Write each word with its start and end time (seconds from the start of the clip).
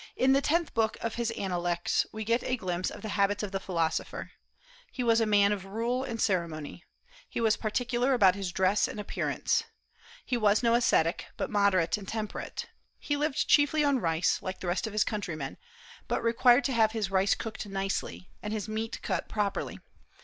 In 0.15 0.33
the 0.33 0.41
tenth 0.41 0.73
book 0.73 0.97
of 1.01 1.13
his 1.13 1.29
Analects 1.37 2.07
we 2.11 2.23
get 2.23 2.43
a 2.43 2.57
glimpse 2.57 2.89
of 2.89 3.03
the 3.03 3.09
habits 3.09 3.43
of 3.43 3.51
the 3.51 3.59
philosopher. 3.59 4.31
He 4.91 5.03
was 5.03 5.21
a 5.21 5.27
man 5.27 5.51
of 5.51 5.63
rule 5.65 6.03
and 6.03 6.19
ceremony. 6.19 6.83
He 7.29 7.39
was 7.39 7.55
particular 7.55 8.15
about 8.15 8.33
his 8.33 8.51
dress 8.51 8.87
and 8.87 8.99
appearance. 8.99 9.63
He 10.25 10.37
was 10.37 10.63
no 10.63 10.73
ascetic, 10.73 11.27
but 11.37 11.51
moderate 11.51 11.97
and 11.99 12.07
temperate. 12.07 12.67
He 12.97 13.15
lived 13.15 13.47
chiefly 13.47 13.83
on 13.83 13.99
rice, 13.99 14.41
like 14.41 14.59
the 14.59 14.65
rest 14.67 14.87
of 14.87 14.93
his 14.93 15.03
countrymen, 15.03 15.57
but 16.07 16.23
required 16.23 16.63
to 16.63 16.73
have 16.73 16.93
his 16.93 17.11
rice 17.11 17.35
cooked 17.35 17.67
nicely, 17.67 18.27
and 18.41 18.53
his 18.53 18.67
meat 18.67 19.03
cut 19.03 19.29
properly. 19.29 19.81